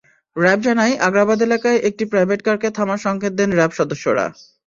[0.35, 4.25] RAB জানায়, আগ্রাবাদ এলাকায় একটি প্রাইভেট কারকে থামার সংকেত দেন র্যাব সদস্যরা।